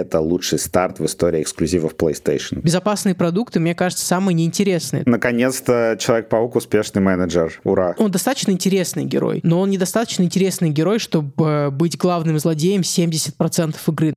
[0.00, 2.60] это лучший старт в истории эксклюзивов PlayStation.
[2.62, 5.02] Безопасные продукты, мне кажется, самые неинтересные.
[5.06, 7.60] Наконец-то Человек-паук успешный менеджер.
[7.64, 7.94] Ура.
[7.98, 14.14] Он достаточно интересный герой, но он недостаточно интересный герой, чтобы быть главным злодеем 70% игры.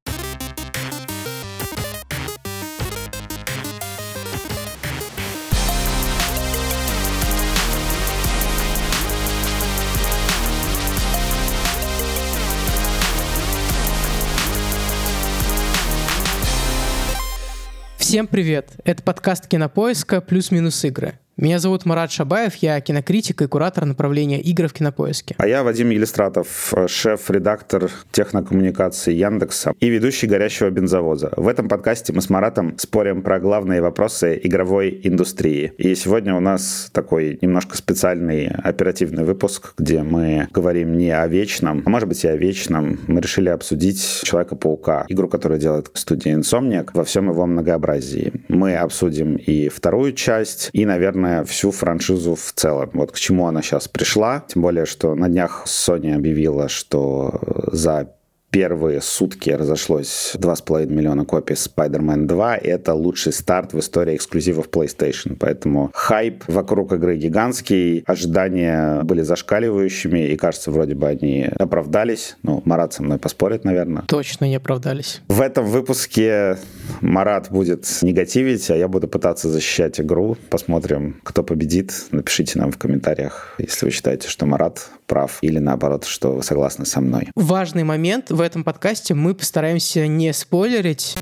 [18.13, 18.73] Всем привет!
[18.85, 21.17] Это подкаст Кинопоиска «Плюс-минус игры».
[21.35, 25.33] Меня зовут Марат Шабаев, я кинокритик и куратор направления игр в Кинопоиске.
[25.39, 31.31] А я Вадим Елистратов, шеф-редактор технокоммуникации Яндекса и ведущий «Горящего бензовоза».
[31.35, 35.73] В этом подкасте мы с Маратом спорим про главные вопросы игровой индустрии.
[35.79, 41.81] И сегодня у нас такой немножко специальный оперативный выпуск, где мы говорим не о вечном,
[41.83, 42.99] а может быть и о вечном.
[43.07, 48.33] Мы решили обсудить Человека-паука, игру, которую делает студия Insomniac, во всем его многообразии.
[48.49, 52.91] Мы обсудим и вторую часть, и, наверное, наверное, всю франшизу в целом.
[52.93, 54.43] Вот к чему она сейчас пришла.
[54.47, 58.13] Тем более, что на днях Sony объявила, что за
[58.53, 64.69] первые сутки разошлось 2,5 миллиона копий Spider-Man 2, и это лучший старт в истории эксклюзивов
[64.69, 65.35] PlayStation.
[65.39, 72.37] Поэтому хайп вокруг игры гигантский, ожидания были зашкаливающими, и кажется, вроде бы они оправдались.
[72.43, 74.03] Ну, Марат со мной поспорит, наверное.
[74.03, 75.21] Точно не оправдались.
[75.27, 76.59] В этом выпуске
[77.01, 80.37] Марат будет негативить, а я буду пытаться защищать игру.
[80.51, 81.91] Посмотрим, кто победит.
[82.11, 86.85] Напишите нам в комментариях, если вы считаете, что Марат прав, или наоборот, что вы согласны
[86.85, 87.29] со мной.
[87.35, 91.15] Важный момент в этом подкасте мы постараемся не спойлерить.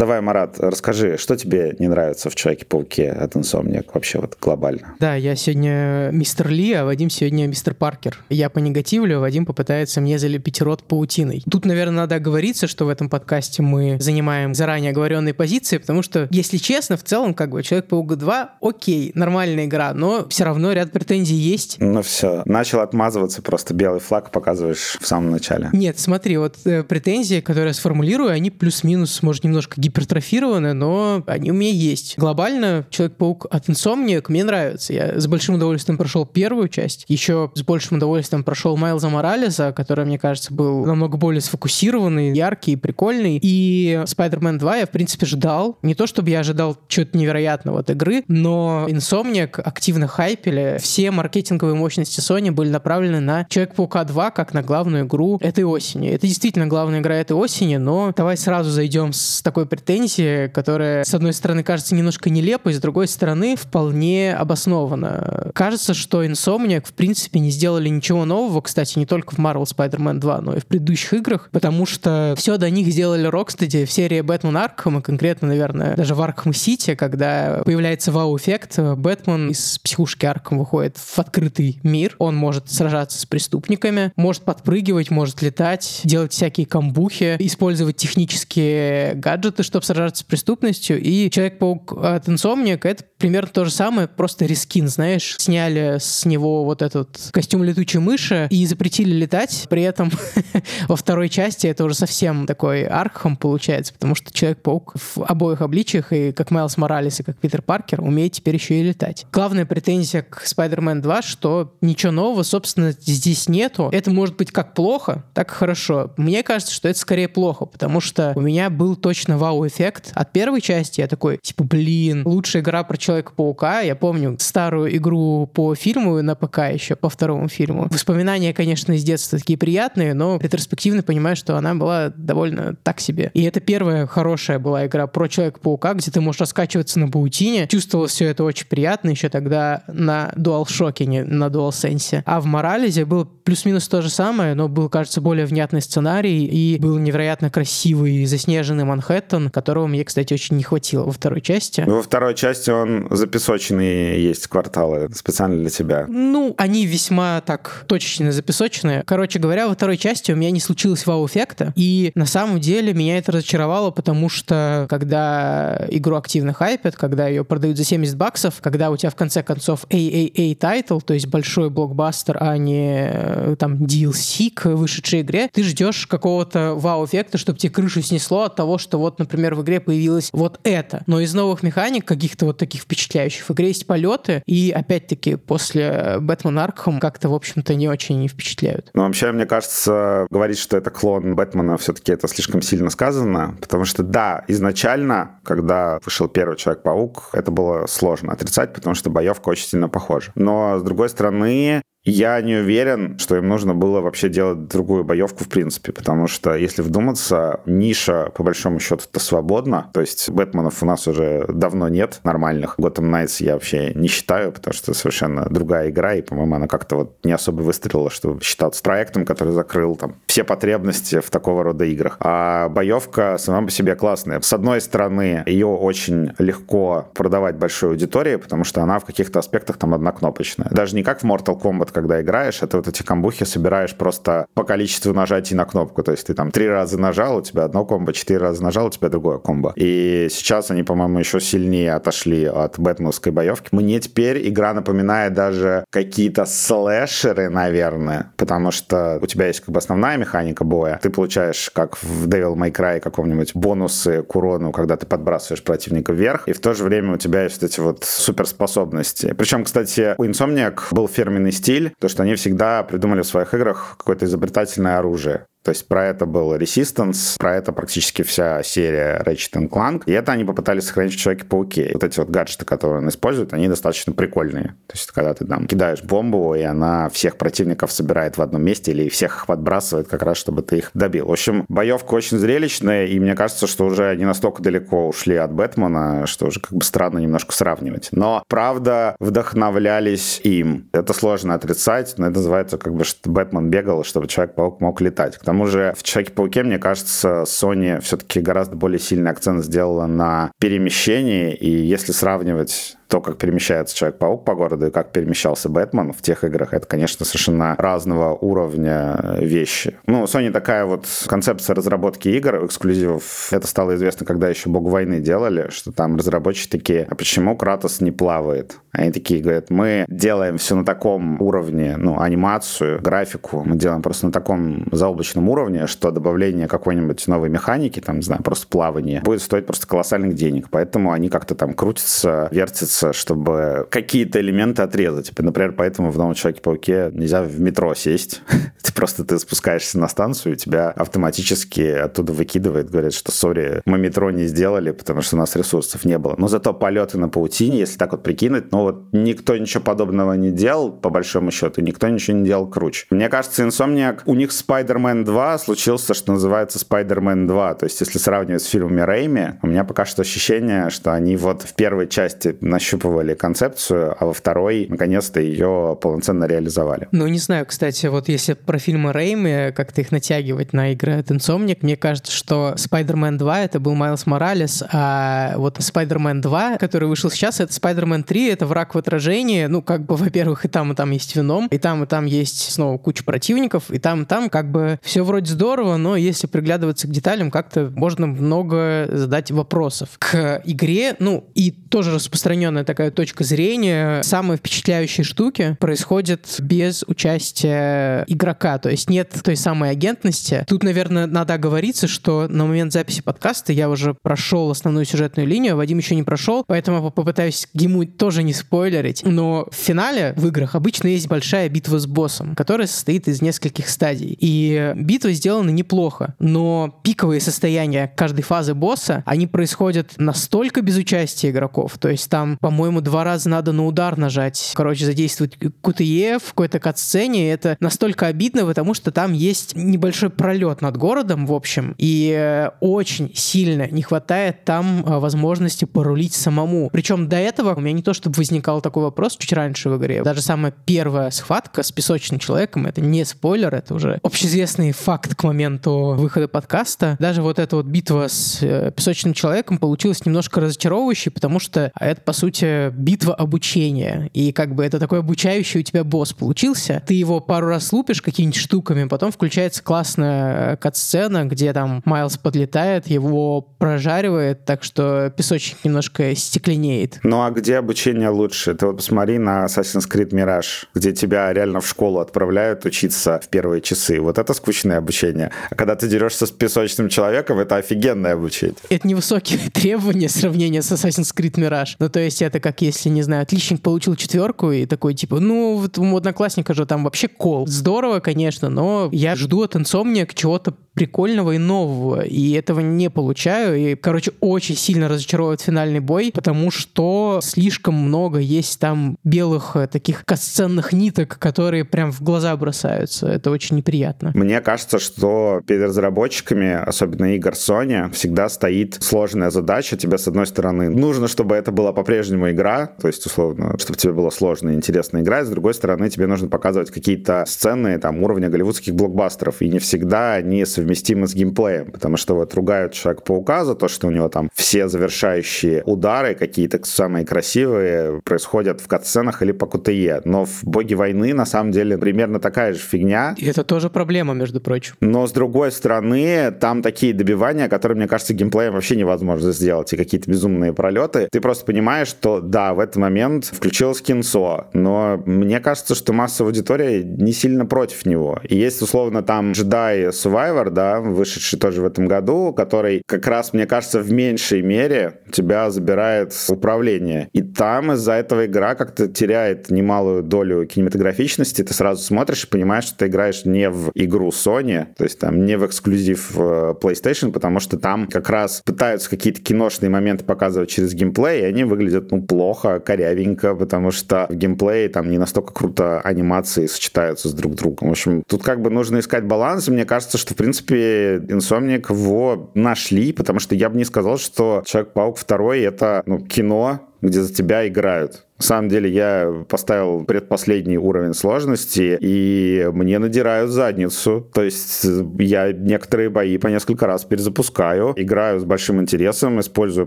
[0.00, 4.94] Давай, Марат, расскажи, что тебе не нравится в Человеке-пауке от Insomniac вообще вот глобально?
[4.98, 8.16] Да, я сегодня мистер Ли, а Вадим сегодня мистер Паркер.
[8.30, 11.42] Я по негативлю, а Вадим попытается мне залепить рот паутиной.
[11.50, 16.28] Тут, наверное, надо оговориться, что в этом подкасте мы занимаем заранее оговоренные позиции, потому что,
[16.30, 20.92] если честно, в целом, как бы, Человек-паук 2, окей, нормальная игра, но все равно ряд
[20.92, 21.76] претензий есть.
[21.78, 25.68] Ну все, начал отмазываться, просто белый флаг показываешь в самом начале.
[25.74, 31.50] Нет, смотри, вот э, претензии, которые я сформулирую, они плюс-минус, может, немножко гипертрофированы, но они
[31.50, 32.14] у меня есть.
[32.16, 34.92] Глобально Человек-паук от Insomniac мне нравится.
[34.92, 37.04] Я с большим удовольствием прошел первую часть.
[37.08, 42.76] Еще с большим удовольствием прошел Майлза Моралеса, который, мне кажется, был намного более сфокусированный, яркий,
[42.76, 43.38] прикольный.
[43.42, 45.78] И Spider-Man 2 я, в принципе, ждал.
[45.82, 50.78] Не то, чтобы я ожидал чего-то невероятного от игры, но Insomniac активно хайпили.
[50.80, 56.10] Все маркетинговые мощности Sony были направлены на Человек-паука 2 как на главную игру этой осени.
[56.10, 61.14] Это действительно главная игра этой осени, но давай сразу зайдем с такой претензии, которая, с
[61.14, 65.50] одной стороны, кажется немножко нелепой, с другой стороны, вполне обоснованно.
[65.54, 70.18] Кажется, что Insomniac, в принципе, не сделали ничего нового, кстати, не только в Marvel Spider-Man
[70.18, 74.20] 2, но и в предыдущих играх, потому что все до них сделали Rocksteady в серии
[74.20, 80.26] Бэтмен Аркхам, и конкретно, наверное, даже в Аркхам Сити, когда появляется вау-эффект, Бэтмен из психушки
[80.26, 86.32] Аркхам выходит в открытый мир, он может сражаться с преступниками, может подпрыгивать, может летать, делать
[86.32, 93.50] всякие камбухи, использовать технические гаджеты, чтобы сражаться с преступностью, и Человек-паук от Insomniac— это примерно
[93.52, 95.36] то же самое, просто рескин, знаешь.
[95.38, 100.10] Сняли с него вот этот костюм летучей мыши и запретили летать, при этом
[100.88, 106.12] во второй части это уже совсем такой архам получается, потому что Человек-паук в обоих обличиях,
[106.12, 109.26] и как Майлз Моралес, и как Питер Паркер, умеет теперь еще и летать.
[109.32, 113.90] Главная претензия к Spider-Man 2, что ничего нового, собственно, здесь нету.
[113.92, 116.12] Это может быть как плохо, так и хорошо.
[116.16, 120.60] Мне кажется, что это скорее плохо, потому что у меня был точно вау-эффект от первой
[120.62, 121.00] части.
[121.00, 123.80] Я такой, типа, блин, лучшая игра про Человека-паука.
[123.80, 127.88] Я помню старую игру по фильму на ПК еще, по второму фильму.
[127.90, 133.32] Воспоминания, конечно, из детства такие приятные, но ретроспективно понимаю, что она была довольно так себе.
[133.34, 137.66] И это первая хорошая была игра про Человека-паука, где ты можешь раскачиваться на паутине.
[137.66, 142.22] Чувствовал все это очень приятно еще тогда на DualShock, не на DualSense.
[142.24, 146.78] А в Моралесе был плюс-минус то же самое, но был, кажется, более внятный сценарий и
[146.78, 151.80] был невероятно красивый заснеженный Манхэттен, которого мне, кстати, очень не хватило во второй части.
[151.84, 156.06] Во второй части он запесоченный есть кварталы специально для тебя.
[156.08, 159.02] Ну, они весьма так точечно запесоченные.
[159.06, 163.18] Короче говоря, во второй части у меня не случилось вау-эффекта, и на самом деле меня
[163.18, 168.90] это разочаровало, потому что когда игру активно хайпят, когда ее продают за 70 баксов, когда
[168.90, 173.74] у тебя в конце концов AAA title, то есть большой блокбастер, а не э, там
[173.84, 178.98] DLC к вышедшей игре, ты ждешь какого-то вау-эффекта, чтобы тебе крышу снесло от того, что
[178.98, 181.02] вот, например, в игре появилось вот это.
[181.06, 183.48] Но из новых механик, каких-то вот таких впечатляющих.
[183.48, 188.90] В игре есть полеты, и опять-таки после Бэтмен Аркхам как-то, в общем-то, не очень впечатляют.
[188.94, 193.84] Ну, вообще, мне кажется, говорить, что это клон Бэтмена, все-таки это слишком сильно сказано, потому
[193.84, 199.66] что, да, изначально, когда вышел первый Человек-паук, это было сложно отрицать, потому что боевка очень
[199.66, 200.32] сильно похожа.
[200.34, 205.44] Но, с другой стороны, я не уверен, что им нужно было вообще делать другую боевку
[205.44, 209.90] в принципе, потому что, если вдуматься, ниша, по большому счету-то свободна.
[209.92, 212.76] То есть Бэтменов у нас уже давно нет нормальных.
[212.78, 216.96] Gotham Knights я вообще не считаю, потому что совершенно другая игра, и, по-моему, она как-то
[216.96, 221.84] вот не особо выстрелила, чтобы считаться проектом, который закрыл там все потребности в такого рода
[221.84, 222.16] играх.
[222.20, 224.40] А боевка сама по себе классная.
[224.40, 229.76] С одной стороны, ее очень легко продавать большой аудитории, потому что она в каких-то аспектах
[229.76, 230.68] там однокнопочная.
[230.70, 234.64] Даже не как в Mortal Kombat, когда играешь, это вот эти камбухи собираешь просто по
[234.64, 236.02] количеству нажатий на кнопку.
[236.02, 238.90] То есть ты там три раза нажал, у тебя одно комбо, четыре раза нажал, у
[238.90, 239.72] тебя другое комбо.
[239.76, 243.68] И сейчас они, по-моему, еще сильнее отошли от бэтменовской боевки.
[243.72, 249.78] Мне теперь игра напоминает даже какие-то слэшеры, наверное, потому что у тебя есть как бы
[249.78, 250.98] основная механика боя.
[251.02, 256.12] Ты получаешь, как в Devil May Cry каком-нибудь, бонусы к урону, когда ты подбрасываешь противника
[256.12, 259.34] вверх, и в то же время у тебя есть вот эти вот суперспособности.
[259.36, 263.54] Причем, кстати, у Insomniac был фирменный стиль, стиль, то, что они всегда придумали в своих
[263.54, 265.46] играх какое-то изобретательное оружие.
[265.62, 270.02] То есть про это был Resistance, про это практически вся серия Ratchet Clank.
[270.06, 271.90] И это они попытались сохранить в Человеке-пауке.
[271.94, 274.74] Вот эти вот гаджеты, которые он использует, они достаточно прикольные.
[274.86, 278.92] То есть когда ты там кидаешь бомбу, и она всех противников собирает в одном месте
[278.92, 281.26] или всех их подбрасывает как раз, чтобы ты их добил.
[281.26, 285.52] В общем, боевка очень зрелищная, и мне кажется, что уже не настолько далеко ушли от
[285.52, 288.08] Бэтмена, что уже как бы странно немножко сравнивать.
[288.12, 290.88] Но, правда, вдохновлялись им.
[290.92, 295.38] Это сложно отрицать, но это называется как бы, что Бэтмен бегал, чтобы Человек-паук мог летать
[295.50, 301.52] тому же в Человеке-пауке, мне кажется, Sony все-таки гораздо более сильный акцент сделала на перемещении,
[301.52, 306.44] и если сравнивать то, как перемещается Человек-паук по городу и как перемещался Бэтмен в тех
[306.44, 309.96] играх, это, конечно, совершенно разного уровня вещи.
[310.06, 315.20] Ну, Sony такая вот концепция разработки игр, эксклюзивов, это стало известно, когда еще Бог войны
[315.20, 318.78] делали, что там разработчики такие, а почему Кратос не плавает?
[318.92, 324.26] Они такие говорят, мы делаем все на таком уровне, ну, анимацию, графику, мы делаем просто
[324.26, 329.42] на таком заоблачном уровне, что добавление какой-нибудь новой механики, там, не знаю, просто плавание, будет
[329.42, 330.68] стоить просто колоссальных денег.
[330.70, 335.32] Поэтому они как-то там крутятся, вертятся стараются, чтобы какие-то элементы отрезать.
[335.38, 338.42] Например, поэтому в новом Человеке-пауке нельзя в метро сесть.
[338.82, 343.98] ты просто ты спускаешься на станцию, и тебя автоматически оттуда выкидывает, говорят, что, сори, мы
[343.98, 346.34] метро не сделали, потому что у нас ресурсов не было.
[346.38, 350.50] Но зато полеты на паутине, если так вот прикинуть, ну вот никто ничего подобного не
[350.50, 353.06] делал, по большому счету, никто ничего не делал круче.
[353.10, 357.74] Мне кажется, Insomniac, у них Spider-Man 2 случился, что называется Spider-Man 2.
[357.74, 361.62] То есть, если сравнивать с фильмами Рэйми, у меня пока что ощущение, что они вот
[361.62, 367.08] в первой части насчет нащупывали концепцию, а во второй наконец-то ее полноценно реализовали.
[367.12, 371.30] Ну, не знаю, кстати, вот если про фильмы Рэйми как-то их натягивать на игры от
[371.30, 377.08] Insomniac, мне кажется, что Spider-Man 2 это был Майлз Моралес, а вот Spider-Man 2, который
[377.08, 379.66] вышел сейчас, это Spider-Man 3, это враг в отражении.
[379.66, 382.72] Ну, как бы, во-первых, и там, и там есть Веном, и там, и там есть
[382.72, 387.06] снова куча противников, и там, и там как бы все вроде здорово, но если приглядываться
[387.06, 390.08] к деталям, как-то можно много задать вопросов.
[390.18, 394.22] К игре, ну, и тоже распространенная определенная такая точка зрения.
[394.22, 400.64] Самые впечатляющие штуки происходят без участия игрока, то есть нет той самой агентности.
[400.66, 405.74] Тут, наверное, надо оговориться, что на момент записи подкаста я уже прошел основную сюжетную линию,
[405.74, 409.22] а Вадим еще не прошел, поэтому попытаюсь ему тоже не спойлерить.
[409.24, 413.88] Но в финале в играх обычно есть большая битва с боссом, которая состоит из нескольких
[413.88, 414.36] стадий.
[414.40, 421.50] И битва сделана неплохо, но пиковые состояния каждой фазы босса, они происходят настолько без участия
[421.50, 424.70] игроков, то есть там по по-моему, два раза надо на удар нажать.
[424.76, 427.50] Короче, задействовать QTE в какой-то кат-сцене.
[427.50, 432.70] Это настолько обидно, потому что там есть небольшой пролет над городом, в общем, и э,
[432.78, 436.90] очень сильно не хватает там э, возможности порулить самому.
[436.92, 440.22] Причем до этого у меня не то, чтобы возникал такой вопрос чуть раньше в игре.
[440.22, 445.42] Даже самая первая схватка с песочным человеком, это не спойлер, это уже общеизвестный факт к
[445.42, 447.16] моменту выхода подкаста.
[447.18, 452.20] Даже вот эта вот битва с э, песочным человеком получилась немножко разочаровывающей, потому что это,
[452.20, 454.30] по сути, сути, битва обучения.
[454.34, 457.02] И как бы это такой обучающий у тебя босс получился.
[457.06, 463.06] Ты его пару раз лупишь какими-нибудь штуками, потом включается классная кат-сцена, где там Майлз подлетает,
[463.06, 467.20] его прожаривает, так что песочник немножко стекленеет.
[467.22, 468.74] Ну а где обучение лучше?
[468.74, 473.48] Ты вот посмотри на Assassin's Creed Mirage, где тебя реально в школу отправляют учиться в
[473.48, 474.20] первые часы.
[474.20, 475.52] Вот это скучное обучение.
[475.70, 478.76] А когда ты дерешься с песочным человеком, это офигенное обучение.
[478.88, 481.96] Это невысокие требования сравнения с Assassin's Creed Mirage.
[481.98, 485.40] Ну то есть есть это как если, не знаю, отличник получил четверку и такой, типа,
[485.40, 487.66] ну, вот у одноклассника же там вообще кол.
[487.66, 493.76] Здорово, конечно, но я жду от Insomniac чего-то прикольного и нового, и этого не получаю,
[493.76, 499.86] и, короче, очень сильно разочаровывает финальный бой, потому что слишком много есть там белых э,
[499.86, 503.28] таких касценных ниток, которые прям в глаза бросаются.
[503.28, 504.32] Это очень неприятно.
[504.34, 509.96] Мне кажется, что перед разработчиками, особенно игр Sony, всегда стоит сложная задача.
[509.96, 514.12] Тебе, с одной стороны, нужно, чтобы это была по-прежнему игра, то есть, условно, чтобы тебе
[514.12, 518.48] было сложно и интересно играть, с другой стороны, тебе нужно показывать какие-то сцены там уровня
[518.48, 523.74] голливудских блокбастеров, и не всегда они совместимы с геймплеем, потому что вот ругают Человека-паука за
[523.74, 529.52] то, что у него там все завершающие удары какие-то самые красивые происходят в катсценах или
[529.52, 533.34] по КТЕ, но в Боги войны на самом деле примерно такая же фигня.
[533.36, 534.94] И это тоже проблема, между прочим.
[535.00, 539.96] Но с другой стороны, там такие добивания, которые, мне кажется, геймплеем вообще невозможно сделать, и
[539.96, 541.28] какие-то безумные пролеты.
[541.30, 546.50] Ты просто понимаешь, что да, в этот момент включилось кинцо, но мне кажется, что массовая
[546.50, 548.40] аудитория не сильно против него.
[548.46, 553.54] И есть, условно, там Jedi Survivor, да, вышедший тоже в этом году, который как раз,
[553.54, 557.30] мне кажется, в меньшей мере тебя забирает управление.
[557.32, 561.62] И там из-за этого игра как-то теряет немалую долю кинематографичности.
[561.62, 565.46] Ты сразу смотришь и понимаешь, что ты играешь не в игру Sony, то есть там
[565.46, 570.68] не в эксклюзив э, PlayStation, потому что там как раз пытаются какие-то киношные моменты показывать
[570.68, 575.52] через геймплей, и они выглядят, ну, плохо, корявенько, потому что в геймплее там не настолько
[575.52, 577.88] круто анимации сочетаются с друг другом.
[577.88, 582.50] В общем, тут как бы нужно искать баланс, мне кажется, что, в принципе, Insomniac его
[582.54, 587.32] нашли, потому что я бы не сказал, что Человек-паук 2 это ну, кино, где за
[587.32, 588.24] тебя играют.
[588.40, 594.26] На самом деле я поставил предпоследний уровень сложности, и мне надирают задницу.
[594.32, 594.86] То есть
[595.18, 599.86] я некоторые бои по несколько раз перезапускаю, играю с большим интересом, использую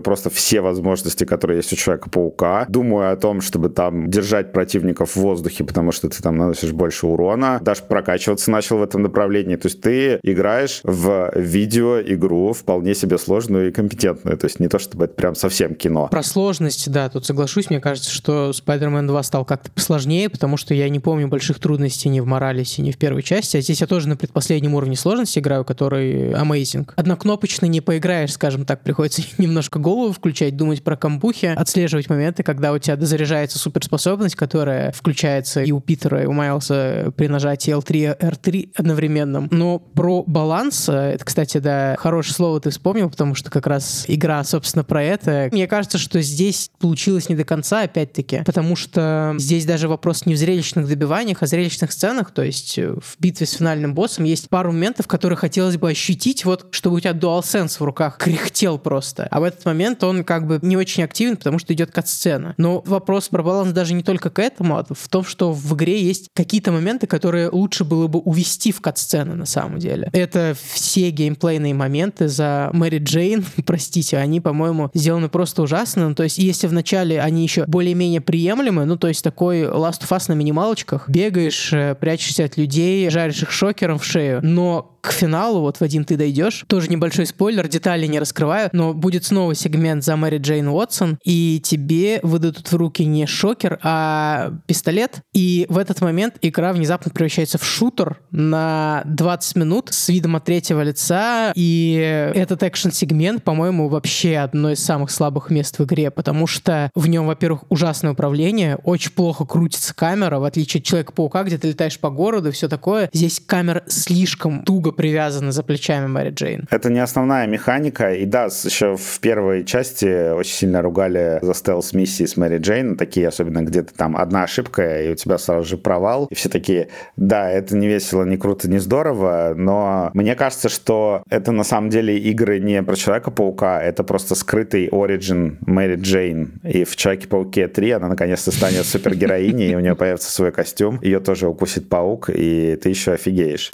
[0.00, 2.66] просто все возможности, которые есть у Человека-паука.
[2.68, 7.08] Думаю о том, чтобы там держать противников в воздухе, потому что ты там наносишь больше
[7.08, 7.58] урона.
[7.60, 9.56] Даже прокачиваться начал в этом направлении.
[9.56, 14.38] То есть ты играешь в видеоигру вполне себе сложную и компетентную.
[14.38, 16.06] То есть не то, чтобы это прям совсем кино.
[16.08, 17.70] Про сложность, да, тут соглашусь.
[17.70, 22.08] Мне кажется, что Spider-Man 2 стал как-то посложнее, потому что я не помню больших трудностей
[22.08, 23.56] ни в Моралисе, ни в первой части.
[23.56, 26.90] А здесь я тоже на предпоследнем уровне сложности играю, который amazing.
[26.96, 32.72] Однокнопочно не поиграешь, скажем так, приходится немножко голову включать, думать про камбухи, отслеживать моменты, когда
[32.72, 38.18] у тебя дозаряжается суперспособность, которая включается и у Питера, и у Майлса при нажатии L3
[38.18, 39.48] R3 одновременно.
[39.50, 44.42] Но про баланс, это, кстати, да, хорошее слово ты вспомнил, потому что как раз игра,
[44.44, 45.48] собственно, про это.
[45.52, 46.93] Мне кажется, что здесь получилось
[47.28, 51.48] не до конца, опять-таки, потому что здесь даже вопрос не в зрелищных добиваниях, а в
[51.48, 55.76] зрелищных сценах, то есть э, в битве с финальным боссом есть пару моментов, которые хотелось
[55.76, 59.28] бы ощутить, вот, чтобы у тебя DualSense в руках кряхтел просто.
[59.30, 62.54] А в этот момент он как бы не очень активен, потому что идет кат-сцена.
[62.56, 66.02] Но вопрос про баланс даже не только к этому, а в том, что в игре
[66.02, 70.10] есть какие-то моменты, которые лучше было бы увести в кат-сцены на самом деле.
[70.12, 76.08] Это все геймплейные моменты за Мэри Джейн, простите, они, по-моему, сделаны просто ужасно.
[76.08, 80.10] Ну, то есть, если вначале они еще более-менее приемлемы, ну, то есть такой Last of
[80.10, 85.12] Us на минималочках, бегаешь, э, прячешься от людей, жаришь их шокером в шею, но к
[85.12, 89.54] финалу, вот в один ты дойдешь, тоже небольшой спойлер, детали не раскрываю, но будет снова
[89.54, 95.66] сегмент за Мэри Джейн Уотсон, и тебе выдадут в руки не шокер, а пистолет, и
[95.68, 100.80] в этот момент игра внезапно превращается в шутер на 20 минут с видом от третьего
[100.80, 106.90] лица, и этот экшен-сегмент, по-моему, вообще одно из самых слабых мест в игре, потому что
[106.94, 111.68] в нем, во-первых, ужасное управление, очень плохо крутится камера, в отличие от Человека-паука, где ты
[111.68, 113.10] летаешь по городу и все такое.
[113.12, 116.66] Здесь камера слишком туго привязана за плечами Мэри Джейн.
[116.70, 118.14] Это не основная механика.
[118.14, 123.28] И да, еще в первой части очень сильно ругали за стелс-миссии с Мэри Джейн, такие
[123.28, 126.26] особенно где-то там одна ошибка, и у тебя сразу же провал.
[126.30, 131.22] И все такие, да, это не весело, не круто, не здорово, но мне кажется, что
[131.28, 136.60] это на самом деле игры не про Человека-паука, это просто скрытый оригин Мэри Джейн.
[136.62, 141.20] И в Человеке-пауке 3 она наконец-то станет супергероиней, и у нее появится свой костюм, ее
[141.20, 143.70] тоже укусит паук, и ты еще офигеешь.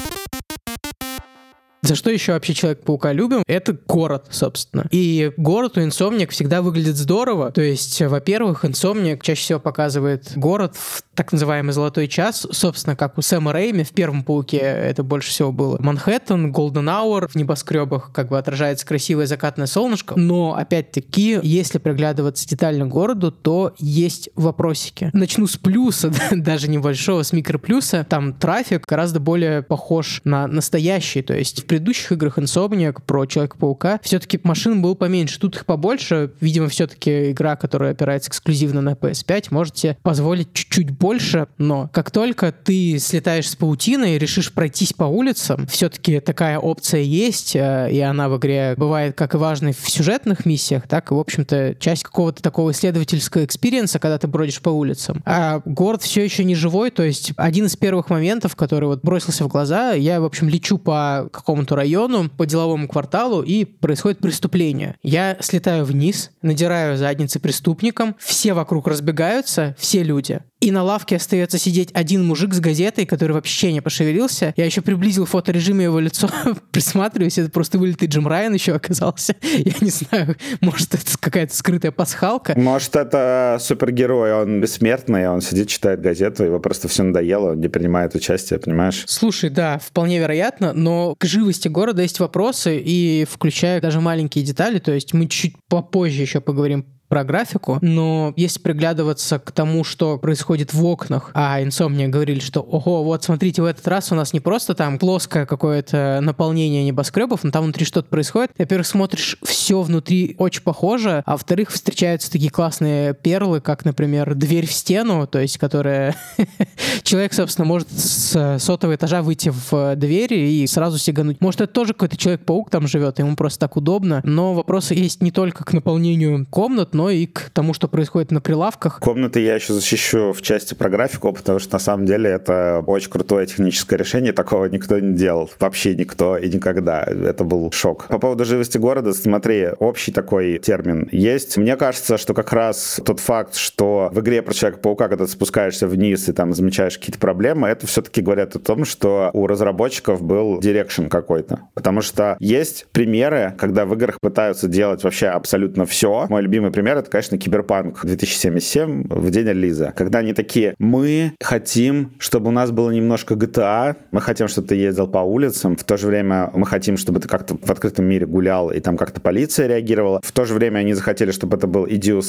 [1.83, 3.43] За что еще вообще Человек-паука любим?
[3.47, 4.87] Это город, собственно.
[4.91, 7.53] И город у Insomniac всегда выглядит здорово.
[7.53, 13.19] То есть, во-первых, Insomniac чаще всего показывает город в так называемый золотой час, собственно, как
[13.19, 15.77] у Сэма Рейми в первом Пауке это больше всего было.
[15.79, 22.49] Манхэттен, Голден Hour в небоскребах как бы отражается красивое закатное солнышко, но опять-таки, если приглядываться
[22.49, 25.11] детально к городу, то есть вопросики.
[25.13, 28.07] Начну с плюса, даже небольшого, с микроплюса.
[28.09, 34.41] Там трафик гораздо более похож на настоящий, то есть предыдущих играх Insomniac про Человека-паука все-таки
[34.43, 35.39] машин был поменьше.
[35.39, 36.33] Тут их побольше.
[36.41, 42.51] Видимо, все-таки игра, которая опирается эксклюзивно на PS5, можете позволить чуть-чуть больше, но как только
[42.51, 48.01] ты слетаешь с паутины и решишь пройтись по улицам, все-таки такая опция есть, э, и
[48.01, 52.03] она в игре бывает как и важной в сюжетных миссиях, так и, в общем-то, часть
[52.03, 55.23] какого-то такого исследовательского экспириенса, когда ты бродишь по улицам.
[55.25, 59.45] А город все еще не живой, то есть один из первых моментов, который вот бросился
[59.45, 61.29] в глаза, я, в общем, лечу по
[61.61, 64.97] какому-то району, по деловому кварталу, и происходит преступление.
[65.03, 70.41] Я слетаю вниз, надираю задницы преступникам, все вокруг разбегаются, все люди.
[70.61, 74.53] И на лавке остается сидеть один мужик с газетой, который вообще не пошевелился.
[74.57, 76.29] Я еще приблизил фоторежиме его лицо,
[76.71, 79.35] присматриваюсь, это просто вылитый Джим Райан еще оказался.
[79.43, 82.59] Я не знаю, может, это какая-то скрытая пасхалка.
[82.59, 87.69] Может, это супергерой, он бессмертный, он сидит, читает газету, его просто все надоело, он не
[87.69, 89.05] принимает участие, понимаешь?
[89.07, 94.79] Слушай, да, вполне вероятно, но к живости города есть вопросы, и включая даже маленькие детали,
[94.79, 100.17] то есть мы чуть попозже еще поговорим про графику, но если приглядываться к тому, что
[100.17, 104.33] происходит в окнах, а Insomnia говорили, что ого, вот смотрите, в этот раз у нас
[104.33, 108.53] не просто там плоское какое-то наполнение небоскребов, но там внутри что-то происходит.
[108.57, 114.69] Во-первых, смотришь, все внутри очень похоже, а во-вторых, встречаются такие классные перлы, как, например, дверь
[114.69, 116.15] в стену, то есть, которая...
[117.03, 121.41] Человек, собственно, может с сотого этажа выйти в дверь и сразу сигануть.
[121.41, 125.33] Может, это тоже какой-то Человек-паук там живет, ему просто так удобно, но вопросы есть не
[125.33, 129.01] только к наполнению комнат, но и к тому, что происходит на прилавках.
[129.01, 133.09] Комнаты я еще защищу в части про графику, потому что на самом деле это очень
[133.09, 135.51] крутое техническое решение, такого никто не делал.
[135.59, 137.03] Вообще никто и никогда.
[137.05, 138.07] Это был шок.
[138.09, 141.57] По поводу живости города, смотри, общий такой термин есть.
[141.57, 145.87] Мне кажется, что как раз тот факт, что в игре про Человека-паука, когда ты спускаешься
[145.87, 150.61] вниз и там замечаешь какие-то проблемы, это все-таки говорят о том, что у разработчиков был
[150.61, 151.61] direction какой-то.
[151.73, 156.27] Потому что есть примеры, когда в играх пытаются делать вообще абсолютно все.
[156.29, 159.93] Мой любимый пример пример, это, конечно, Киберпанк 2077 в день релиза.
[159.97, 164.75] Когда они такие, мы хотим, чтобы у нас было немножко GTA, мы хотим, чтобы ты
[164.75, 168.27] ездил по улицам, в то же время мы хотим, чтобы ты как-то в открытом мире
[168.27, 170.21] гулял, и там как-то полиция реагировала.
[170.25, 172.21] В то же время они захотели, чтобы это был и Deus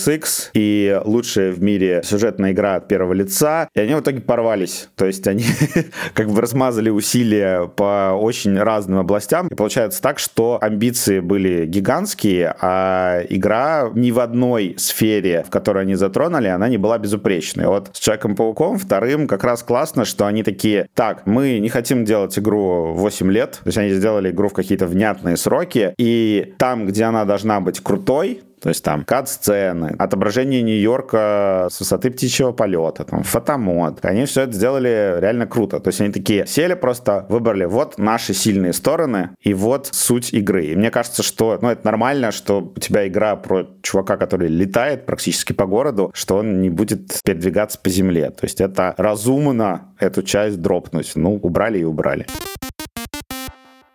[0.53, 4.89] и лучшая в мире сюжетная игра от первого лица, и они в итоге порвались.
[4.95, 5.45] То есть они
[6.13, 12.55] как бы размазали усилия по очень разным областям, и получается так, что амбиции были гигантские,
[12.61, 17.68] а игра ни в одной одной сфере, в которой они затронули, она не была безупречной.
[17.68, 22.37] Вот с Человеком-пауком вторым как раз классно, что они такие, так, мы не хотим делать
[22.37, 27.05] игру 8 лет, то есть они сделали игру в какие-то внятные сроки, и там, где
[27.05, 33.24] она должна быть крутой, то есть там кат-сцены, отображение Нью-Йорка с высоты птичьего полета, там,
[33.24, 34.05] photo mode.
[34.05, 35.79] Они все это сделали реально круто.
[35.79, 40.65] То есть они такие сели просто, выбрали вот наши сильные стороны и вот суть игры.
[40.65, 45.07] И мне кажется, что ну, это нормально, что у тебя игра про чувака, который летает
[45.07, 48.29] практически по городу, что он не будет передвигаться по земле.
[48.29, 51.13] То есть это разумно эту часть дропнуть.
[51.15, 52.27] Ну, убрали и убрали.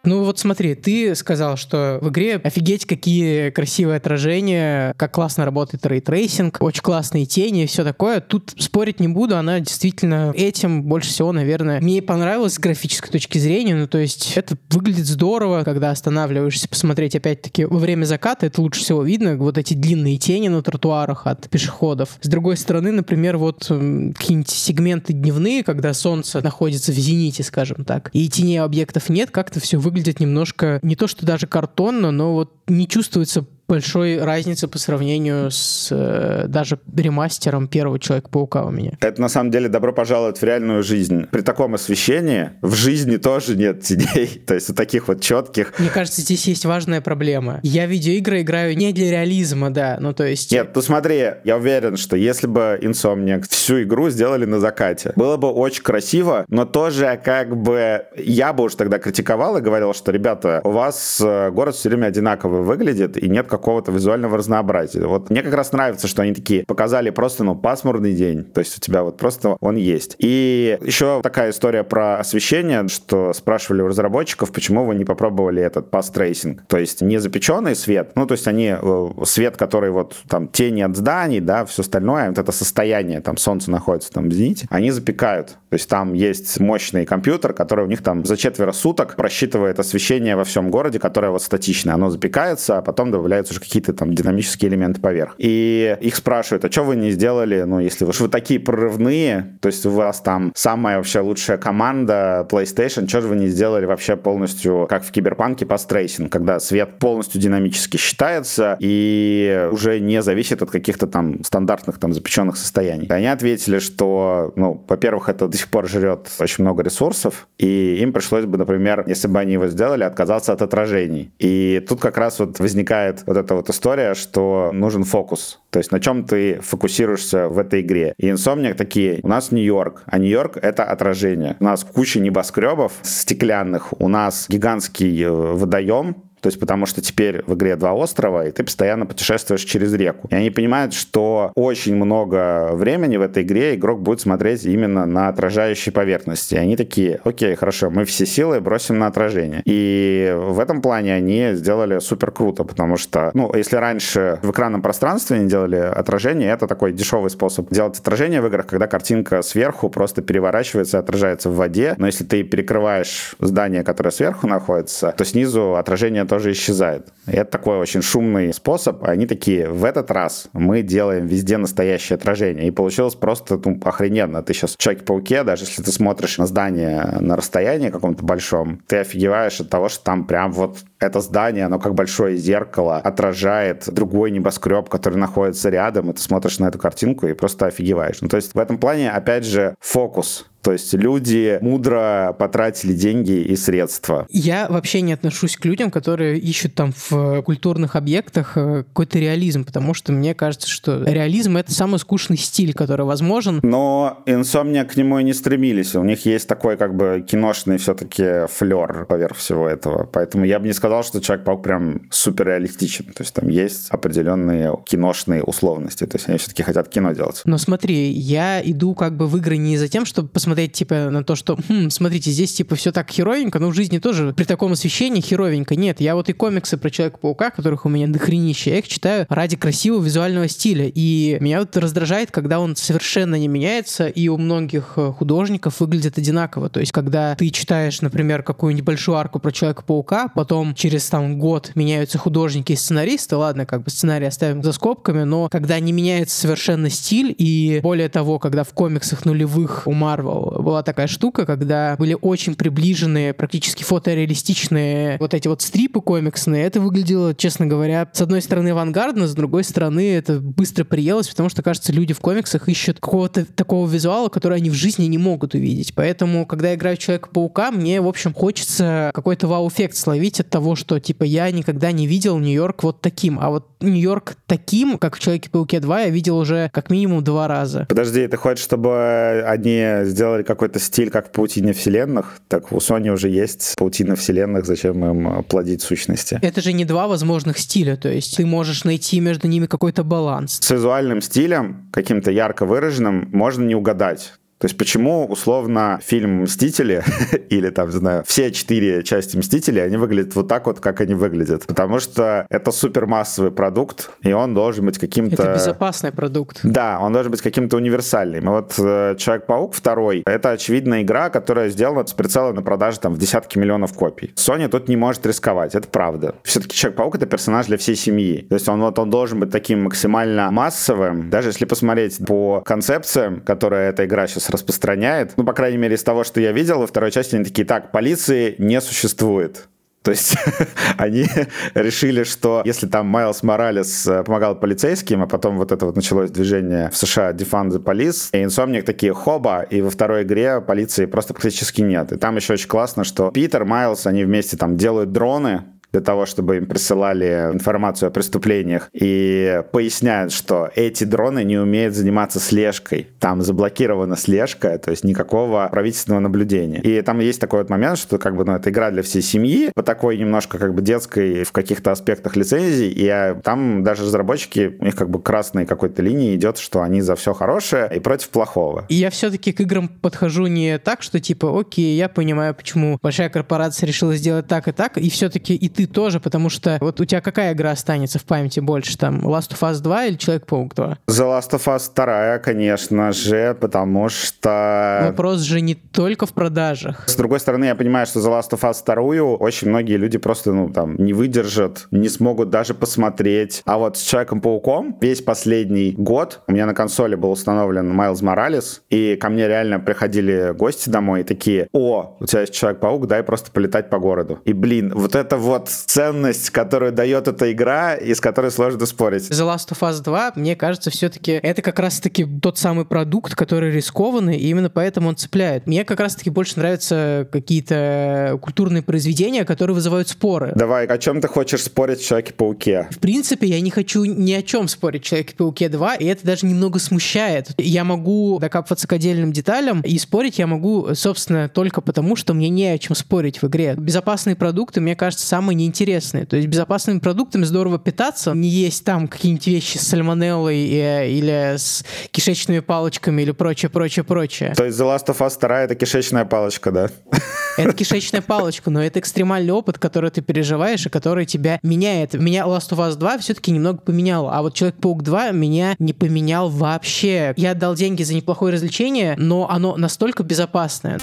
[0.06, 5.84] Ну вот смотри, ты сказал, что в игре офигеть какие красивые отражения, как классно работает
[5.84, 8.20] ray tracing, очень классные тени и все такое.
[8.20, 13.38] Тут спорить не буду, она действительно этим больше всего, наверное, мне понравилось с графической точки
[13.38, 13.74] зрения.
[13.74, 18.82] Ну то есть это выглядит здорово, когда останавливаешься посмотреть опять-таки во время заката, это лучше
[18.82, 22.18] всего видно, вот эти длинные тени на тротуарах от пешеходов.
[22.22, 28.10] С другой стороны, например, вот какие-нибудь сегменты дневные, когда солнце находится в зените, скажем так,
[28.12, 32.34] и теней объектов нет, как-то все выглядит выглядит немножко не то, что даже картонно, но
[32.34, 38.92] вот не чувствуется большой разницы по сравнению с э, даже ремастером первого Человека-паука у меня.
[39.00, 41.26] Это на самом деле добро пожаловать в реальную жизнь.
[41.30, 44.42] При таком освещении в жизни тоже нет теней.
[44.46, 45.72] То есть вот таких вот четких.
[45.78, 47.60] Мне кажется, здесь есть важная проблема.
[47.62, 49.96] Я видеоигры играю не для реализма, да.
[50.00, 50.52] Ну, то есть...
[50.52, 55.36] Нет, ну смотри, я уверен, что если бы Insomniac всю игру сделали на закате, было
[55.36, 60.12] бы очень красиво, но тоже как бы я бы уж тогда критиковал и говорил, что,
[60.12, 65.06] ребята, у вас э, город все время одинаково выглядит, и нет какого-то визуального разнообразия.
[65.06, 68.76] Вот мне как раз нравится, что они такие показали просто, ну, пасмурный день, то есть
[68.78, 70.16] у тебя вот просто он есть.
[70.18, 75.90] И еще такая история про освещение, что спрашивали у разработчиков, почему вы не попробовали этот
[75.90, 80.16] path tracing, то есть не запеченный свет, ну, то есть они, э, свет, который вот
[80.28, 84.32] там тени от зданий, да, все остальное, вот это состояние, там солнце находится там в
[84.32, 85.56] зените, они запекают.
[85.68, 90.36] То есть там есть мощный компьютер, который у них там за четверо суток просчитывает освещение
[90.36, 91.94] во всем городе, которое вот статичное.
[91.94, 95.34] Оно запекается, а потом добавляет появляются уже какие-то там динамические элементы поверх.
[95.38, 99.68] И их спрашивают, а что вы не сделали, ну, если вы, вы такие прорывные, то
[99.68, 104.16] есть у вас там самая вообще лучшая команда PlayStation, что же вы не сделали вообще
[104.16, 110.62] полностью, как в Киберпанке, path tracing, когда свет полностью динамически считается и уже не зависит
[110.62, 113.06] от каких-то там стандартных там запеченных состояний.
[113.08, 118.12] Они ответили, что, ну, во-первых, это до сих пор жрет очень много ресурсов, и им
[118.12, 121.30] пришлось бы, например, если бы они его сделали, отказаться от отражений.
[121.38, 125.60] И тут как раз вот возникает вот эта вот история, что нужен фокус.
[125.70, 128.14] То есть на чем ты фокусируешься в этой игре.
[128.18, 131.56] И Insomniac такие, у нас Нью-Йорк, а Нью-Йорк— это отражение.
[131.60, 137.42] У нас куча небоскребов стеклянных, у нас гигантский э, водоем, то есть потому что теперь
[137.48, 140.28] в игре два острова, и ты постоянно путешествуешь через реку.
[140.30, 145.26] И они понимают, что очень много времени в этой игре игрок будет смотреть именно на
[145.26, 146.54] отражающие поверхности.
[146.54, 149.60] И они такие, окей, хорошо, мы все силы бросим на отражение.
[149.64, 154.82] И в этом плане они сделали супер круто, потому что, ну, если раньше в экранном
[154.82, 159.90] пространстве они делали отражение, это такой дешевый способ делать отражение в играх, когда картинка сверху
[159.90, 161.96] просто переворачивается и отражается в воде.
[161.98, 167.08] Но если ты перекрываешь здание, которое сверху находится, то снизу отражение тоже тоже исчезает.
[167.26, 169.02] Это такой очень шумный способ.
[169.04, 172.68] Они такие, в этот раз мы делаем везде настоящее отражение.
[172.68, 174.42] И получилось просто ну, охрененно.
[174.42, 178.98] Ты сейчас в Человеке-пауке, даже если ты смотришь на здание на расстоянии каком-то большом, ты
[178.98, 184.30] офигеваешь от того, что там прям вот это здание, оно как большое зеркало, отражает другой
[184.30, 188.20] небоскреб, который находится рядом, и ты смотришь на эту картинку и просто офигеваешь.
[188.20, 193.40] Ну, то есть в этом плане, опять же, фокус то есть люди мудро потратили деньги
[193.40, 194.26] и средства.
[194.30, 199.64] Я вообще не отношусь к людям, которые ищут там в культурных объектах э, какой-то реализм,
[199.64, 203.60] потому что мне кажется, что реализм— это самый скучный стиль, который возможен.
[203.62, 205.94] Но Insomnia к нему и не стремились.
[205.94, 210.04] У них есть такой как бы киношный все-таки флер поверх всего этого.
[210.12, 213.04] Поэтому я бы не сказал, что Человек-паук прям супер реалистичен.
[213.04, 216.06] То есть там есть определенные киношные условности.
[216.06, 217.42] То есть они все-таки хотят кино делать.
[217.44, 221.10] Но смотри, я иду как бы в игры не за тем, чтобы посмотреть смотреть, типа,
[221.10, 224.44] на то, что, хм, смотрите, здесь, типа, все так херовенько, но в жизни тоже при
[224.44, 225.76] таком освещении херовенько.
[225.76, 229.56] Нет, я вот и комиксы про Человека-паука, которых у меня дохренища, я их читаю ради
[229.56, 230.90] красивого визуального стиля.
[230.94, 236.16] И меня вот раздражает, когда он совершенно не меняется, и у многих э, художников выглядит
[236.16, 236.70] одинаково.
[236.70, 241.72] То есть, когда ты читаешь, например, какую-нибудь большую арку про Человека-паука, потом через там год
[241.74, 246.40] меняются художники и сценаристы, ладно, как бы сценарий оставим за скобками, но когда не меняется
[246.40, 251.96] совершенно стиль, и более того, когда в комиксах нулевых у Marvel была такая штука, когда
[251.98, 256.64] были очень приближенные, практически фотореалистичные вот эти вот стрипы комиксные.
[256.64, 261.48] Это выглядело, честно говоря, с одной стороны авангардно, с другой стороны это быстро приелось, потому
[261.48, 265.54] что, кажется, люди в комиксах ищут какого-то такого визуала, который они в жизни не могут
[265.54, 265.94] увидеть.
[265.94, 270.98] Поэтому, когда я играю Человека-паука, мне, в общем, хочется какой-то вау-эффект словить от того, что,
[271.00, 273.38] типа, я никогда не видел Нью-Йорк вот таким.
[273.40, 277.86] А вот Нью-Йорк таким, как в Человеке-пауке 2, я видел уже как минимум два раза.
[277.88, 282.78] Подожди, ты хочешь, чтобы они сделали сделали какой-то стиль, как в паутине вселенных, так у
[282.78, 286.40] Sony уже есть паутина вселенных, зачем им плодить сущности?
[286.42, 290.58] Это же не два возможных стиля, то есть ты можешь найти между ними какой-то баланс.
[290.60, 294.32] С визуальным стилем, каким-то ярко выраженным, можно не угадать.
[294.58, 297.04] То есть почему, условно, фильм «Мстители»
[297.50, 301.14] или, там, не знаю, все четыре части «Мстителей», они выглядят вот так вот, как они
[301.14, 301.66] выглядят?
[301.66, 305.42] Потому что это супермассовый продукт, и он должен быть каким-то...
[305.42, 306.60] Это безопасный продукт.
[306.62, 308.44] Да, он должен быть каким-то универсальным.
[308.44, 313.12] И вот э, «Человек-паук» второй— это, очевидно, игра, которая сделана с прицелом на продаже там
[313.12, 314.32] в десятки миллионов копий.
[314.36, 316.36] Sony тут не может рисковать, это правда.
[316.44, 318.46] Все-таки «Человек-паук»— это персонаж для всей семьи.
[318.48, 321.28] То есть он вот он должен быть таким максимально массовым.
[321.28, 325.32] Даже если посмотреть по концепциям, которые эта игра сейчас распространяет.
[325.36, 327.92] Ну, по крайней мере, из того, что я видел, во второй части они такие, так,
[327.92, 329.68] полиции не существует.
[330.06, 330.36] То есть
[330.98, 331.26] они
[331.74, 336.30] решили, что если там Майлз Моралес э, помогал полицейским, а потом вот это вот началось
[336.30, 341.06] движение в США Defund the Police, и Insomniac такие хоба, и во второй игре полиции
[341.06, 342.12] просто практически нет.
[342.12, 345.64] И там еще очень классно, что Питер, Майлз, они вместе там делают дроны,
[345.96, 351.94] для того, чтобы им присылали информацию о преступлениях и поясняют, что эти дроны не умеют
[351.94, 353.08] заниматься слежкой.
[353.18, 356.82] Там заблокирована слежка, то есть никакого правительственного наблюдения.
[356.82, 359.70] И там есть такой вот момент, что как бы, ну, это игра для всей семьи,
[359.74, 364.76] по такой немножко как бы детской в каких-то аспектах лицензии, и а, там даже разработчики,
[364.78, 368.28] у них как бы красной какой-то линии идет, что они за все хорошее и против
[368.28, 368.84] плохого.
[368.90, 373.30] И я все-таки к играм подхожу не так, что типа, окей, я понимаю, почему большая
[373.30, 377.00] корпорация решила сделать так и так, и все-таки и ты ты тоже, потому что вот
[377.00, 380.74] у тебя какая игра останется в памяти больше, там, Last of Us 2 или Человек-паук
[380.74, 380.98] 2?
[381.08, 385.02] The Last of Us 2, конечно же, потому что...
[385.06, 387.08] Вопрос же не только в продажах.
[387.08, 390.52] С другой стороны, я понимаю, что The Last of Us 2 очень многие люди просто,
[390.52, 393.62] ну, там, не выдержат, не смогут даже посмотреть.
[393.64, 398.82] А вот с Человеком-пауком весь последний год у меня на консоли был установлен Майлз Моралес,
[398.90, 403.22] и ко мне реально приходили гости домой и такие, о, у тебя есть Человек-паук, дай
[403.22, 404.40] просто полетать по городу.
[404.44, 409.30] И, блин, вот это вот ценность, которую дает эта игра, и с которой сложно спорить.
[409.30, 413.72] The Last of Us 2, мне кажется, все-таки это как раз-таки тот самый продукт, который
[413.72, 415.66] рискованный, и именно поэтому он цепляет.
[415.66, 420.52] Мне как раз-таки больше нравятся какие-то культурные произведения, которые вызывают споры.
[420.54, 422.88] Давай, о чем ты хочешь спорить в Человеке-пауке?
[422.90, 426.46] В принципе, я не хочу ни о чем спорить в Человеке-пауке 2, и это даже
[426.46, 427.50] немного смущает.
[427.58, 432.48] Я могу докапываться к отдельным деталям, и спорить я могу, собственно, только потому, что мне
[432.48, 433.74] не о чем спорить в игре.
[433.76, 436.26] Безопасные продукты, мне кажется, самые неинтересные.
[436.26, 441.56] То есть безопасными продуктами здорово питаться, не есть там какие-нибудь вещи с сальмонеллой э, или
[441.56, 444.54] с кишечными палочками или прочее, прочее, прочее.
[444.56, 446.90] То есть The Last of Us 2— это кишечная палочка, да?
[447.56, 452.12] Это кишечная палочка, но это экстремальный опыт, который ты переживаешь и который тебя меняет.
[452.12, 456.50] Меня Last of Us 2 все-таки немного поменял, а вот Человек-паук 2 меня не поменял
[456.50, 457.32] вообще.
[457.36, 460.98] Я отдал деньги за неплохое развлечение, но оно настолько безопасное.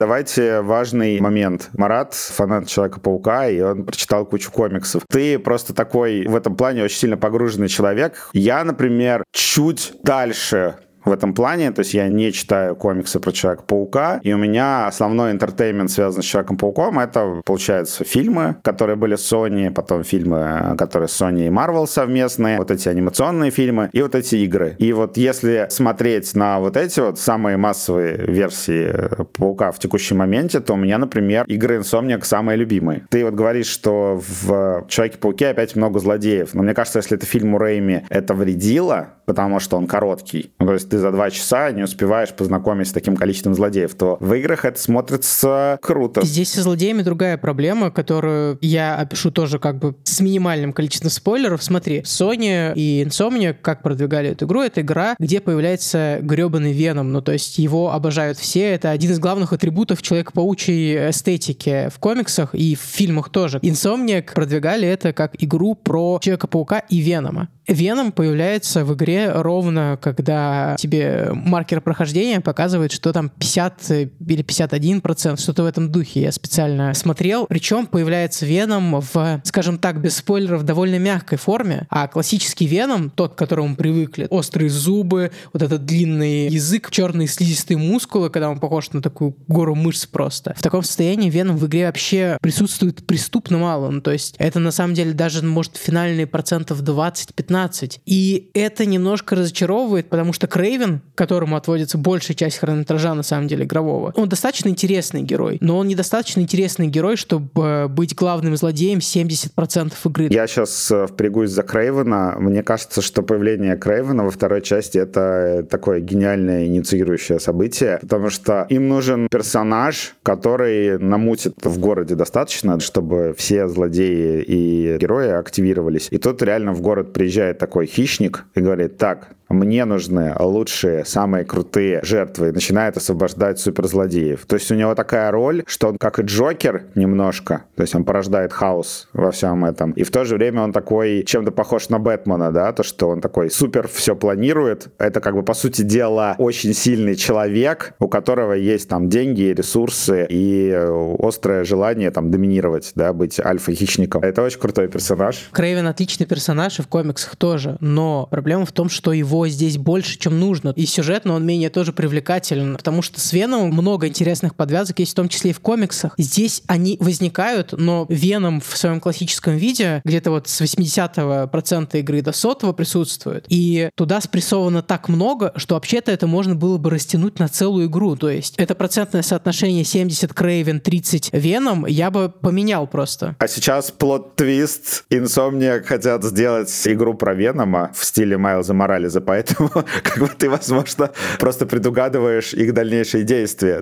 [0.00, 1.68] Давайте важный момент.
[1.74, 5.02] Марат фанат Человека-паука, и он прочитал кучу комиксов.
[5.06, 8.30] Ты просто такой в этом плане очень сильно погруженный человек.
[8.32, 11.70] Я, например, чуть дальше в этом плане.
[11.72, 16.24] То есть я не читаю комиксы про Человека-паука, и у меня основной интертеймент связан с
[16.26, 16.98] Человеком-пауком.
[16.98, 22.88] Это, получается, фильмы, которые были Sony, потом фильмы, которые Sony и Marvel совместные, вот эти
[22.88, 24.76] анимационные фильмы и вот эти игры.
[24.78, 28.92] И вот если смотреть на вот эти вот самые массовые версии
[29.38, 33.06] Паука в текущем моменте, то у меня, например, игры Insomniac самые любимые.
[33.10, 37.54] Ты вот говоришь, что в Человеке-пауке опять много злодеев, но мне кажется, если это фильм
[37.54, 40.52] у Рэйми, это вредило, потому что он короткий.
[40.58, 44.34] То есть ты за два часа не успеваешь познакомиться с таким количеством злодеев, то в
[44.34, 46.24] играх это смотрится круто.
[46.24, 51.62] Здесь со злодеями другая проблема, которую я опишу тоже как бы с минимальным количеством спойлеров.
[51.62, 57.22] Смотри, Sony и Insomnia как продвигали эту игру, это игра, где появляется гребаный Веном, ну
[57.22, 62.74] то есть его обожают все, это один из главных атрибутов человека-паучьей эстетики в комиксах и
[62.74, 63.58] в фильмах тоже.
[63.58, 67.48] Insomnia продвигали это как игру про Человека-паука и Венома.
[67.70, 75.00] Веном появляется в игре ровно, когда тебе маркер прохождения показывает, что там 50 или 51
[75.00, 76.22] процент, что-то в этом духе.
[76.22, 77.46] Я специально смотрел.
[77.46, 81.86] Причем появляется Веном в, скажем так, без спойлеров, довольно мягкой форме.
[81.90, 87.78] А классический Веном, тот, к которому привыкли, острые зубы, вот этот длинный язык, черные слизистые
[87.78, 90.54] мускулы, когда он похож на такую гору мышц просто.
[90.56, 93.90] В таком состоянии Веном в игре вообще присутствует преступно мало.
[93.90, 98.00] Ну, то есть это на самом деле даже, может, финальные процентов 20-15 15.
[98.06, 103.64] И это немножко разочаровывает, потому что Крейвен, которому отводится большая часть хронометража, на самом деле,
[103.64, 109.92] игрового, он достаточно интересный герой, но он недостаточно интересный герой, чтобы быть главным злодеем 70%
[110.04, 110.28] игры.
[110.30, 112.36] Я сейчас э, впрягусь за Крейвена.
[112.38, 118.66] Мне кажется, что появление Крейвена во второй части— это такое гениальное инициирующее событие, потому что
[118.68, 126.08] им нужен персонаж, который намутит в городе достаточно, чтобы все злодеи и герои активировались.
[126.10, 131.04] И тут реально в город приезжает приезжает такой хищник и говорит, так, мне нужны лучшие,
[131.04, 134.46] самые крутые жертвы, и начинает освобождать суперзлодеев.
[134.46, 138.04] То есть у него такая роль, что он как и Джокер немножко, то есть он
[138.04, 139.92] порождает хаос во всем этом.
[139.92, 143.20] И в то же время он такой чем-то похож на Бэтмена, да, то, что он
[143.20, 144.88] такой супер все планирует.
[144.98, 150.26] Это как бы, по сути дела, очень сильный человек, у которого есть там деньги, ресурсы
[150.28, 150.70] и
[151.18, 154.22] острое желание там доминировать, да, быть альфа-хищником.
[154.22, 155.48] Это очень крутой персонаж.
[155.52, 160.18] Крейвен отличный персонаж и в комиксах тоже, но проблема в том, что его здесь больше,
[160.18, 160.72] чем нужно.
[160.76, 165.14] И сюжетно он менее тоже привлекателен, потому что с Веном много интересных подвязок есть, в
[165.14, 166.14] том числе и в комиксах.
[166.18, 172.22] Здесь они возникают, но Веном в своем классическом виде где-то вот с 80-го процента игры
[172.22, 173.46] до сотого присутствует.
[173.48, 178.16] И туда спрессовано так много, что вообще-то это можно было бы растянуть на целую игру.
[178.16, 183.36] То есть это процентное соотношение 70 Крейвен, 30 Веном я бы поменял просто.
[183.38, 185.04] А сейчас плод-твист.
[185.10, 189.68] Insomniac хотят сделать игру про Венома в стиле Майлза Морализа, поэтому
[190.02, 193.80] как бы ты, возможно, просто предугадываешь их дальнейшие действия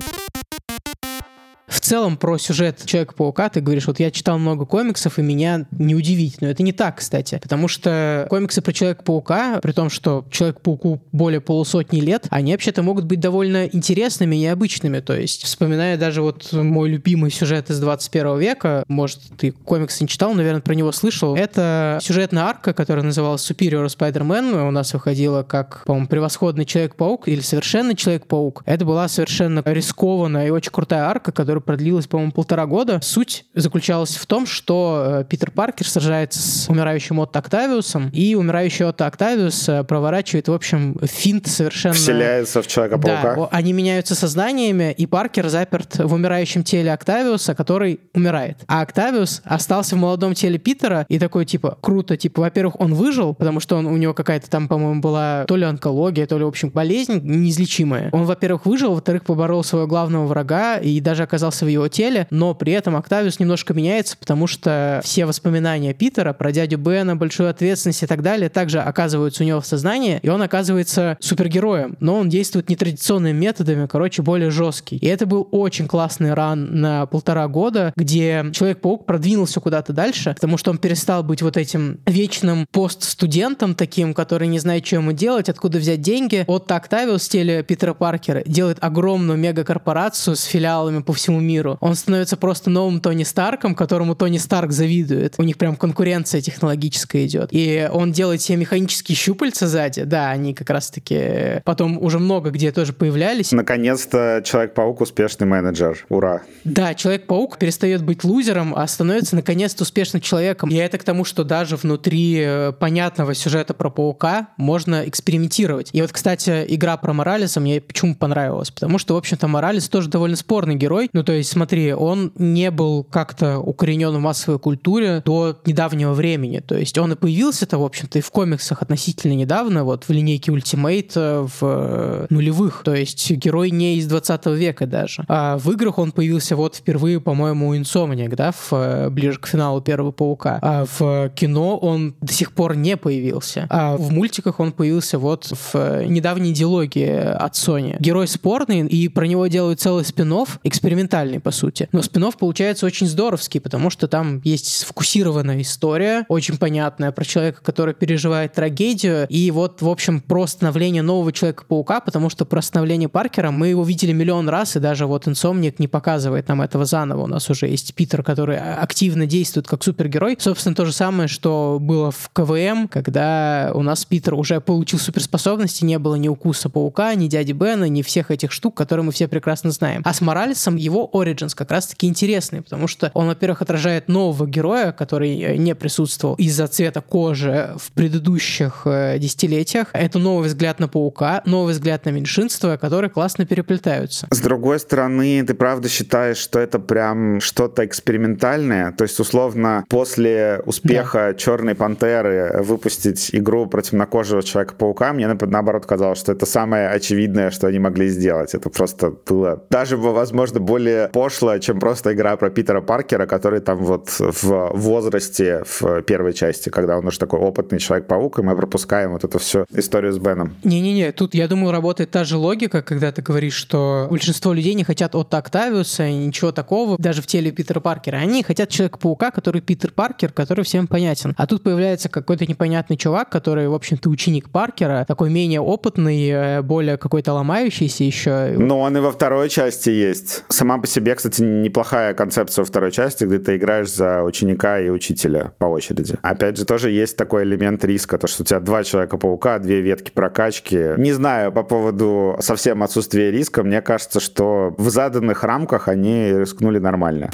[1.89, 6.41] целом про сюжет Человека-паука ты говоришь, вот я читал много комиксов, и меня не удивить.
[6.41, 7.41] Но это не так, кстати.
[7.43, 13.07] Потому что комиксы про Человека-паука, при том, что Человек-пауку более полусотни лет, они вообще-то могут
[13.07, 15.01] быть довольно интересными и необычными.
[15.01, 20.09] То есть, вспоминая даже вот мой любимый сюжет из 21 века, может, ты комиксы не
[20.09, 21.35] читал, наверное, про него слышал.
[21.35, 24.69] Это сюжетная арка, которая называлась Superior Spider-Man.
[24.69, 28.63] У нас выходила как, по-моему, превосходный Человек-паук или совершенно Человек-паук.
[28.67, 32.99] Это была совершенно рискованная и очень крутая арка, которая продлилась, по-моему, полтора года.
[33.03, 38.85] Суть заключалась в том, что э, Питер Паркер сражается с умирающим Отто Октавиусом, и умирающий
[38.85, 41.95] Отто Октавиус проворачивает, в общем, финт совершенно...
[41.95, 43.37] Вселяется в Человека-паука.
[43.37, 48.59] Да, они меняются сознаниями, и Паркер заперт в умирающем теле Октавиуса, который умирает.
[48.67, 53.35] А Октавиус остался в молодом теле Питера, и такой, типа, круто, типа, во-первых, он выжил,
[53.35, 56.49] потому что он, у него какая-то там, по-моему, была то ли онкология, то ли, в
[56.49, 58.09] общем, болезнь неизлечимая.
[58.11, 62.55] Он, во-первых, выжил, во-вторых, поборол своего главного врага и даже оказался в его теле, но
[62.55, 68.03] при этом Октавиус немножко меняется, потому что все воспоминания Питера про дядю Бена, большую ответственность
[68.03, 72.29] и так далее также оказываются у него в сознании, и он оказывается супергероем, но он
[72.29, 74.97] действует нетрадиционными методами, короче, более жесткий.
[74.97, 80.57] И это был очень классный ран на полтора года, где Человек-паук продвинулся куда-то дальше, потому
[80.57, 85.49] что он перестал быть вот этим вечным постстудентом таким, который не знает, что ему делать,
[85.49, 86.45] откуда взять деньги.
[86.47, 91.58] От Октавиус в стиле Питера Паркера делает огромную мегакорпорацию с филиалами по всему миру.
[91.81, 95.35] Он становится просто новым Тони Старком, которому Тони Старк завидует.
[95.39, 97.49] У них прям конкуренция технологическая идет.
[97.53, 100.03] И он делает себе механические щупальца сзади.
[100.05, 103.53] Да, они как раз-таки потом уже много где тоже появлялись.
[103.53, 106.05] Наконец-то Человек-паук успешный менеджер.
[106.09, 106.43] Ура.
[106.65, 110.71] Да, Человек-паук перестает быть лузером, а становится наконец-то успешным человеком.
[110.71, 115.91] И это к тому, что даже внутри э, понятного сюжета про паука можно экспериментировать.
[115.93, 118.71] И вот, кстати, игра про Моралеса мне почему понравилась?
[118.71, 121.09] Потому что, в общем-то, Моралес тоже довольно спорный герой.
[121.13, 126.61] Ну, то есть, смотри, он не был как-то укоренен в массовой культуре до недавнего времени.
[126.61, 130.53] То есть он и появился-то, в общем-то, и в комиксах относительно недавно, вот в линейке
[130.53, 132.83] Ultimate э, в э, нулевых.
[132.85, 135.25] То есть герой не из 20 века даже.
[135.29, 139.47] А в играх он появился вот впервые, по-моему, у Insomniac, да, в, э, ближе к
[139.47, 140.59] финалу первого Паука.
[140.63, 143.67] А в кино он до сих пор не появился.
[143.71, 147.97] А в мультиках он появился вот в недавней идеологии от Sony.
[147.99, 150.29] Герой спорный, и про него делают целый спин
[150.65, 151.89] экспериментальный, по сути.
[151.93, 157.61] Но спин получается очень здоровский, потому что там есть сфокусированная история, очень понятная про человека,
[157.63, 163.09] который переживает трагедию, и вот, в общем, про становление нового Человека-паука, потому что про становление
[163.09, 167.23] Паркера мы его видели миллион раз, и даже вот Инсомник не показывает нам этого заново.
[167.23, 170.37] У нас уже есть Питер, который активно действует как супергерой.
[170.39, 175.85] Собственно, то же самое, что было в КВМ, когда у нас Питер уже получил суперспособности,
[175.85, 179.29] не было ни укуса паука, ни дяди Бена, ни всех этих штук, которые мы все
[179.29, 180.03] прекрасно знаем.
[180.05, 184.93] А с Моралесом его Origins как раз-таки интересный, потому что он, во-первых, отражает нового героя,
[184.93, 189.89] который э, не присутствовал из-за цвета кожи в предыдущих э, десятилетиях.
[189.93, 194.27] Это новый взгляд на паука, новый взгляд на меньшинство, которые классно переплетаются.
[194.31, 198.93] С другой стороны, ты правда считаешь, что это прям что-то экспериментальное?
[198.93, 201.35] То есть, условно, после успеха да.
[201.35, 207.67] Черной Пантеры выпустить игру про темнокожего Человека-паука, мне наоборот казалось, что это самое очевидное, что
[207.67, 208.55] они могли сделать.
[208.55, 213.79] Это просто было даже, возможно, более пошло, чем просто игра про Питера Паркера, который там
[213.79, 219.13] вот в возрасте в первой части, когда он уже такой опытный Человек-паук, и мы пропускаем
[219.13, 220.55] вот эту всю историю с Беном.
[220.65, 224.85] Не-не-не, тут, я думаю, работает та же логика, когда ты говоришь, что большинство людей не
[224.85, 228.17] хотят от Октавиуса, ничего такого, даже в теле Питера Паркера.
[228.17, 231.35] Они хотят Человека-паука, который Питер Паркер, который всем понятен.
[231.37, 236.63] А тут появляется какой-то непонятный чувак, который, в общем-то, ученик Паркера, такой менее опытный, э,
[236.63, 238.55] более какой-то ломающийся еще.
[238.57, 240.45] Но он и во второй части есть.
[240.49, 245.53] Сама по себе, кстати, неплохая концепция второй части, где ты играешь за ученика и учителя
[245.59, 246.17] по очереди.
[246.23, 250.11] Опять же, тоже есть такой элемент риска, то, что у тебя два Человека-паука, две ветки
[250.11, 250.95] прокачки.
[250.97, 256.79] Не знаю по поводу совсем отсутствия риска, мне кажется, что в заданных рамках они рискнули
[256.79, 257.31] нормально.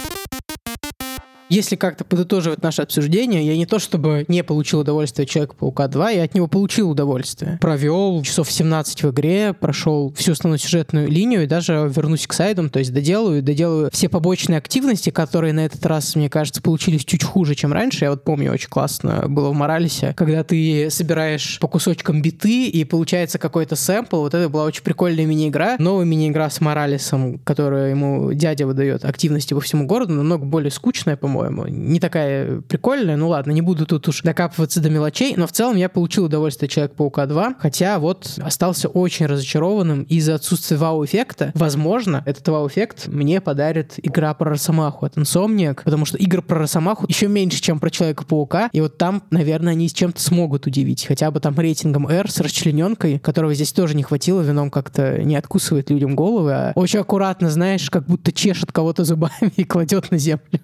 [1.55, 6.25] Если как-то подытоживать наше обсуждение, я не то чтобы не получил удовольствие Человека-паука 2, я
[6.25, 7.59] от него получил удовольствие.
[7.61, 12.71] Провел часов 17 в игре, прошел всю основную сюжетную линию и даже вернусь к сайдам,
[12.71, 17.23] то есть доделаю, доделаю все побочные активности, которые на этот раз, мне кажется, получились чуть
[17.23, 18.05] хуже, чем раньше.
[18.05, 22.83] Я вот помню, очень классно было в Моралисе, когда ты собираешь по кусочкам биты и
[22.83, 24.17] получается какой-то сэмпл.
[24.17, 25.77] Вот это была очень прикольная мини-игра.
[25.79, 31.17] Новая мини-игра с Моралисом, которую ему дядя выдает активности по всему городу, намного более скучная,
[31.17, 31.67] по-моему по-моему.
[31.67, 35.77] Не такая прикольная, ну ладно, не буду тут уж докапываться до мелочей, но в целом
[35.77, 41.53] я получил удовольствие Человек-паука 2, хотя вот остался очень разочарованным из-за отсутствия вау-эффекта.
[41.55, 47.07] Возможно, этот вау-эффект мне подарит игра про Росомаху от Insomniac, потому что игр про Росомаху
[47.09, 51.07] еще меньше, чем про Человека-паука, и вот там, наверное, они с чем-то смогут удивить.
[51.07, 55.37] Хотя бы там рейтингом R с расчлененкой, которого здесь тоже не хватило, вином как-то не
[55.37, 60.19] откусывает людям головы, а очень аккуратно, знаешь, как будто чешет кого-то зубами и кладет на
[60.19, 60.61] землю.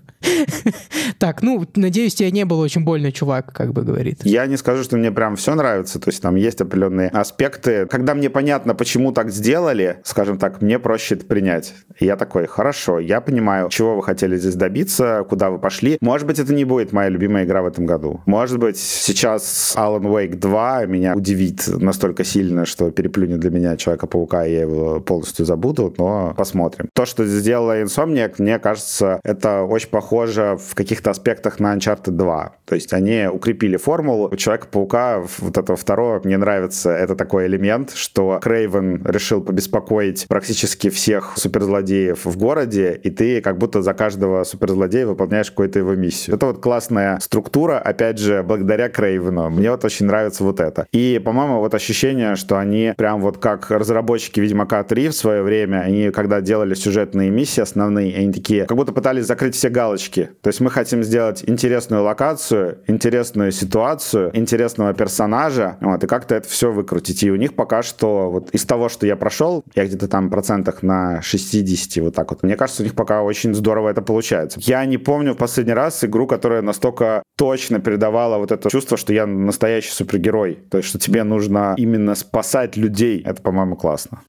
[1.18, 4.20] Так, ну, надеюсь, тебе не было очень больно, чувак, как бы говорит.
[4.24, 7.86] Я не скажу, что мне прям все нравится, то есть там есть определенные аспекты.
[7.86, 11.74] Когда мне понятно, почему так сделали, скажем так, мне проще это принять.
[11.98, 15.98] Я такой, хорошо, я понимаю, чего вы хотели здесь добиться, куда вы пошли.
[16.00, 18.20] Может быть, это не будет моя любимая игра в этом году.
[18.26, 24.46] Может быть, сейчас Alan Wake 2 меня удивит настолько сильно, что переплюнет для меня Человека-паука,
[24.46, 26.88] и я его полностью забуду, но посмотрим.
[26.94, 32.52] То, что сделала Insomniac, мне кажется, это очень похоже в каких-то аспектах на Uncharted 2.
[32.64, 34.28] То есть они укрепили формулу.
[34.32, 36.90] У Человека-паука вот этого второго мне нравится.
[36.90, 43.58] Это такой элемент, что Крейвен решил побеспокоить практически всех суперзлодеев в городе, и ты как
[43.58, 46.36] будто за каждого суперзлодея выполняешь какую-то его миссию.
[46.36, 49.50] Это вот классная структура, опять же, благодаря Крейвену.
[49.50, 50.86] Мне вот очень нравится вот это.
[50.92, 55.78] И, по-моему, вот ощущение, что они прям вот как разработчики Ведьмака 3 в свое время,
[55.78, 59.99] они когда делали сюжетные миссии основные, они такие, как будто пытались закрыть все галочки.
[60.42, 66.48] То есть мы хотим сделать интересную локацию, интересную ситуацию, интересного персонажа, вот, и как-то это
[66.48, 67.22] все выкрутить.
[67.22, 70.82] И у них пока что вот из того, что я прошел, я где-то там процентах
[70.82, 72.42] на 60 вот так вот.
[72.42, 74.61] Мне кажется, у них пока очень здорово это получается.
[74.62, 79.12] Я не помню в последний раз игру, которая настолько точно передавала вот это чувство, что
[79.12, 80.59] я настоящий супергерой.
[80.70, 83.22] То есть, что тебе нужно именно спасать людей.
[83.24, 84.22] Это, по-моему, классно.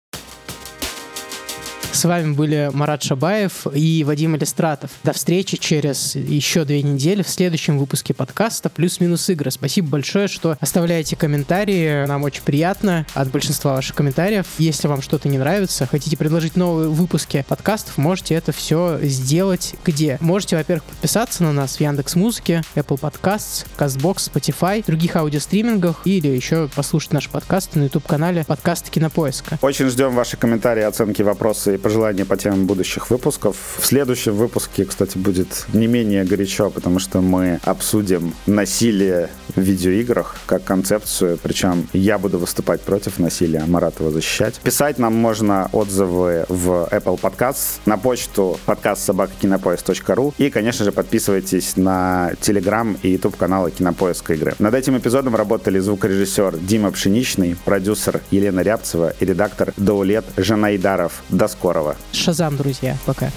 [1.94, 4.92] С вами были Марат Шабаев и Вадим Алистратов.
[5.04, 9.52] До встречи через еще две недели в следующем выпуске подкаста «Плюс-минус игры».
[9.52, 12.06] Спасибо большое, что оставляете комментарии.
[12.08, 14.48] Нам очень приятно от большинства ваших комментариев.
[14.58, 20.18] Если вам что-то не нравится, хотите предложить новые выпуски подкастов, можете это все сделать где?
[20.22, 26.30] Можете, во-первых, подписаться на нас в Яндекс Музыке, Apple Podcasts, CastBox, Spotify, других аудиостримингах или
[26.30, 29.60] еще послушать наши подкасты на YouTube-канале подкасты Кинопоиска.
[29.62, 33.56] Очень ждем ваши комментарии, оценки, вопросы пожелания по темам будущих выпусков.
[33.80, 40.38] В следующем выпуске, кстати, будет не менее горячо, потому что мы обсудим насилие в видеоиграх
[40.46, 44.60] как концепцию, причем я буду выступать против насилия, Марат его защищать.
[44.64, 51.76] Писать нам можно отзывы в Apple Podcasts, на почту подкаст собакакинопоиск.ру и, конечно же, подписывайтесь
[51.78, 54.54] на Telegram и YouTube каналы Кинопоиска игры.
[54.60, 61.24] Над этим эпизодом работали звукорежиссер Дима Пшеничный, продюсер Елена Рябцева и редактор Даулет Жанайдаров.
[61.30, 61.71] До скорого!
[62.12, 62.98] Шазам, друзья.
[63.06, 63.32] Пока.